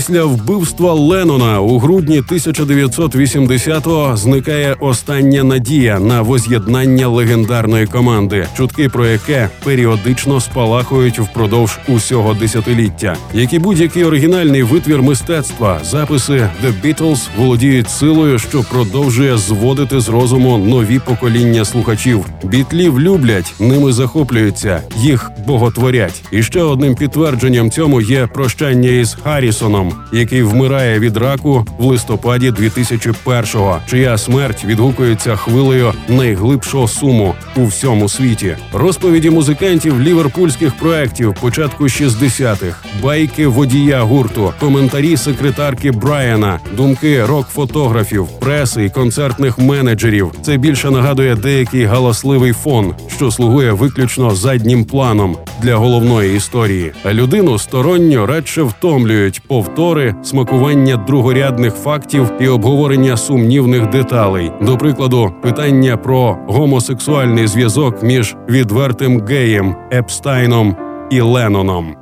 Після 0.00 0.24
вбивства 0.24 0.92
Леннона 0.92 1.60
у 1.60 1.78
грудні 1.78 2.20
1980-го 2.20 4.16
зникає 4.16 4.76
остання 4.80 5.44
надія 5.44 5.98
на 5.98 6.22
воз'єднання 6.22 7.08
легендарної 7.08 7.86
команди, 7.86 8.46
чутки 8.56 8.88
про 8.88 9.06
яке 9.06 9.48
періодично 9.64 10.40
спалахують 10.40 11.18
впродовж 11.18 11.78
усього 11.88 12.34
десятиліття. 12.34 13.16
Як 13.34 13.52
і 13.52 13.58
будь-який 13.58 14.04
оригінальний 14.04 14.62
витвір 14.62 15.02
мистецтва, 15.02 15.80
записи 15.84 16.48
The 16.64 16.72
Beatles 16.84 17.28
володіють 17.38 17.90
силою, 17.90 18.38
що 18.38 18.62
продовжує 18.62 19.36
зводити 19.36 20.00
з 20.00 20.08
розуму 20.08 20.58
нові 20.58 20.98
покоління 20.98 21.64
слухачів. 21.64 22.26
Бітлів 22.42 23.00
люблять, 23.00 23.54
ними 23.60 23.92
захоплюються, 23.92 24.82
їх 25.02 25.30
боготворять. 25.46 26.22
І 26.32 26.42
ще 26.42 26.62
одним 26.62 26.94
підтвердженням 26.94 27.70
цьому 27.70 28.00
є 28.00 28.26
прощання 28.26 28.90
із 28.90 29.16
Харрісоном, 29.24 29.92
який 30.12 30.42
вмирає 30.42 30.98
від 30.98 31.16
раку 31.16 31.66
в 31.78 31.84
листопаді 31.84 32.50
2001-го, 32.50 33.78
чия 33.86 34.18
смерть 34.18 34.64
відгукується 34.64 35.36
хвилею 35.36 35.92
найглибшого 36.08 36.88
суму 36.88 37.34
у 37.56 37.64
всьому 37.64 38.08
світі. 38.08 38.56
Розповіді 38.72 39.30
музикантів 39.30 40.00
ліверпульських 40.00 40.74
проєктів 40.74 41.34
початку 41.40 41.84
60-х, 41.84 42.76
байки 43.02 43.46
водія 43.46 44.02
гурту, 44.02 44.52
коментарі 44.60 45.16
секретарки 45.16 45.90
Брайана, 45.90 46.60
думки 46.76 47.26
рок-фотографів, 47.26 48.26
преси 48.40 48.84
і 48.84 48.90
концертних 48.90 49.58
менеджерів. 49.58 50.32
Це 50.42 50.56
більше 50.56 50.90
нагадує 50.90 51.36
деякий 51.36 51.84
галасливий 51.84 52.52
фон, 52.52 52.94
що 53.16 53.30
слугує 53.30 53.72
виключно 53.72 54.34
заднім 54.34 54.84
планом 54.84 55.29
для 55.62 55.76
головної 55.76 56.36
історії. 56.36 56.92
А 57.04 57.12
людину 57.12 57.58
сторонньо 57.58 58.26
радше 58.26 58.62
втомлюють 58.62 59.42
повтори, 59.48 60.14
смакування 60.22 60.96
другорядних 60.96 61.74
фактів 61.74 62.32
і 62.40 62.48
обговорення 62.48 63.16
сумнівних 63.16 63.90
деталей. 63.90 64.52
До 64.60 64.76
прикладу, 64.76 65.32
питання 65.42 65.96
про 65.96 66.38
гомосексуальний 66.48 67.46
зв'язок 67.46 68.02
між 68.02 68.36
відвертим 68.48 69.26
геєм 69.26 69.76
Епстайном 69.92 70.76
і 71.10 71.20
Ленноном. 71.20 71.94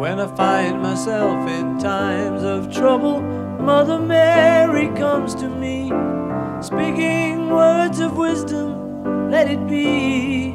When 0.00 0.18
I 0.18 0.28
find 0.34 0.80
myself 0.80 1.46
in 1.58 1.78
times 1.78 2.42
of 2.42 2.72
trouble, 2.72 3.20
Mother 3.60 3.98
Mary 3.98 4.88
comes 5.04 5.34
to 5.34 5.46
me, 5.62 5.76
speaking 6.62 7.50
words 7.50 8.00
of 8.00 8.16
wisdom, 8.16 9.30
let 9.30 9.46
it 9.50 9.68
be. 9.68 10.54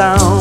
coração. 0.00 0.39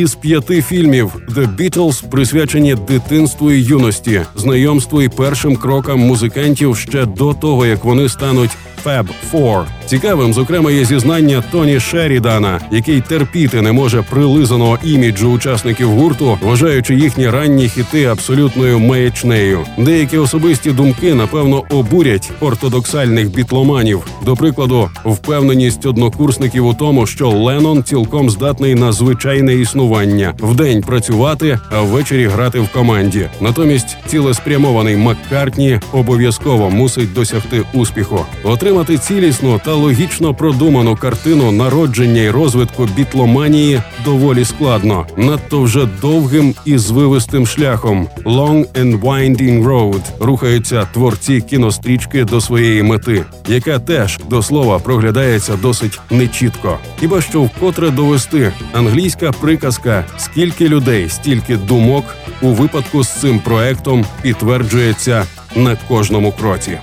Із 0.00 0.14
п'яти 0.14 0.62
фільмів 0.62 1.12
The 1.28 1.56
Beatles 1.56 2.08
присвячені 2.10 2.74
дитинству 2.74 3.50
і 3.50 3.62
юності, 3.62 4.22
знайомству 4.36 5.02
і 5.02 5.08
першим 5.08 5.56
крокам 5.56 5.98
музикантів 5.98 6.76
ще 6.76 7.06
до 7.06 7.34
того, 7.34 7.66
як 7.66 7.84
вони 7.84 8.08
стануть 8.08 8.50
Fab 8.84 9.08
Four. 9.32 9.64
Цікавим, 9.90 10.32
зокрема, 10.32 10.70
є 10.70 10.84
зізнання 10.84 11.42
Тоні 11.52 11.80
Шерідана, 11.80 12.60
який 12.70 13.00
терпіти 13.00 13.62
не 13.62 13.72
може 13.72 14.02
прилизаного 14.10 14.78
іміджу 14.84 15.30
учасників 15.30 15.90
гурту, 15.90 16.38
вважаючи 16.42 16.94
їхні 16.94 17.30
ранні 17.30 17.68
хіти 17.68 18.04
абсолютною 18.04 18.78
маячнею. 18.78 19.60
Деякі 19.78 20.18
особисті 20.18 20.70
думки 20.70 21.14
напевно 21.14 21.64
обурять 21.70 22.30
ортодоксальних 22.40 23.34
бітломанів. 23.34 24.06
До 24.24 24.36
прикладу, 24.36 24.88
впевненість 25.04 25.86
однокурсників 25.86 26.66
у 26.66 26.74
тому, 26.74 27.06
що 27.06 27.28
Леннон 27.28 27.82
цілком 27.84 28.30
здатний 28.30 28.74
на 28.74 28.92
звичайне 28.92 29.54
існування 29.54 30.34
вдень 30.38 30.82
працювати, 30.82 31.58
а 31.70 31.80
ввечері 31.80 32.26
грати 32.26 32.60
в 32.60 32.68
команді. 32.68 33.28
Натомість 33.40 33.96
цілеспрямований 34.06 34.96
Маккартні 34.96 35.80
обов'язково 35.92 36.70
мусить 36.70 37.12
досягти 37.12 37.62
успіху, 37.72 38.26
отримати 38.44 38.98
цілісну 38.98 39.60
та 39.64 39.79
логічно 39.80 40.34
продуману 40.34 40.96
картину 40.96 41.52
народження 41.52 42.22
і 42.22 42.30
розвитку 42.30 42.88
бітломанії 42.96 43.82
доволі 44.04 44.44
складно, 44.44 45.06
надто 45.16 45.62
вже 45.62 45.88
довгим 46.00 46.54
і 46.64 46.78
звивистим 46.78 47.46
шляхом 47.46 48.08
Long 48.24 48.66
and 48.72 49.00
Winding 49.00 49.64
Road 49.64 50.00
рухаються 50.20 50.88
творці 50.92 51.40
кінострічки 51.40 52.24
до 52.24 52.40
своєї 52.40 52.82
мети, 52.82 53.24
яка 53.48 53.78
теж 53.78 54.18
до 54.30 54.42
слова 54.42 54.78
проглядається 54.78 55.56
досить 55.56 56.00
нечітко. 56.10 56.78
Хіба 57.00 57.20
що 57.20 57.42
вкотре 57.42 57.90
довести 57.90 58.52
англійська 58.72 59.32
приказка 59.32 60.04
Скільки 60.18 60.68
людей, 60.68 61.08
стільки 61.08 61.56
думок 61.56 62.04
у 62.42 62.48
випадку 62.48 63.04
з 63.04 63.08
цим 63.08 63.38
проектом 63.38 64.04
підтверджується 64.22 65.24
на 65.56 65.76
кожному 65.88 66.32
кроці. 66.32 66.78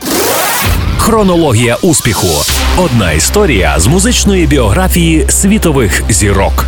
Хронологія 1.08 1.76
успіху. 1.76 2.28
Одна 2.78 3.12
історія 3.12 3.80
з 3.80 3.88
музичної 3.88 4.48
біографії 4.48 5.26
світових 5.30 6.04
зірок. 6.10 6.66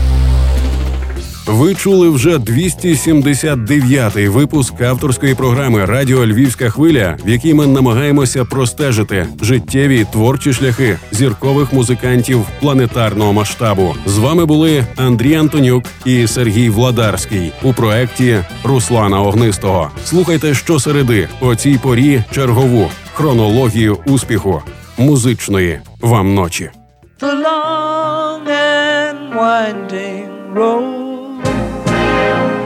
Ви 1.48 1.76
чули 1.76 2.10
вже 2.10 2.38
279-й 2.38 4.28
випуск 4.28 4.82
авторської 4.82 5.36
програми 5.36 5.86
Радіо 5.86 6.26
Львівська 6.26 6.70
хвиля, 6.70 7.18
в 7.26 7.30
якій 7.30 7.54
ми 7.54 7.68
намагаємося 7.68 8.46
простежити 8.46 9.28
життєві 9.42 10.06
творчі 10.12 10.54
шляхи 10.54 10.98
зіркових 11.12 11.74
музикантів 11.74 12.46
планетарного 12.60 13.34
масштабу. 13.34 13.96
З 14.06 14.18
вами 14.18 14.46
були 14.46 14.86
Андрій 14.96 15.36
Антонюк 15.36 15.84
і 16.06 16.28
Сергій 16.28 16.70
Владарський 16.70 17.52
у 17.64 17.74
проекті 17.74 18.38
Руслана 18.64 19.22
Огнистого. 19.22 19.92
Слухайте 20.06 20.54
щосереди 20.54 21.28
о 21.42 21.56
цій 21.56 21.80
порі 21.84 22.24
чергову 22.32 22.90
хронологію 23.20 23.98
успіху 24.06 24.62
музичної 24.98 25.82
вам 26.02 26.34
ночі. 26.34 26.72
the 27.20 27.34
long 27.48 28.48
and 28.48 29.20
winding 29.40 30.32
road 30.54 31.44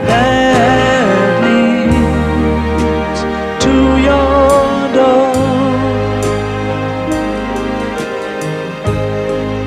that 0.08 1.24
leads 1.44 3.20
to 3.64 3.74
your 4.08 4.64
door 4.98 5.32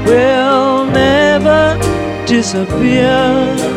will 0.08 0.86
never 1.04 1.62
disappear. 2.34 3.77